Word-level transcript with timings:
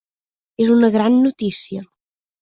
És 0.63 0.71
una 0.75 0.89
gran 0.95 1.19
notícia. 1.25 1.83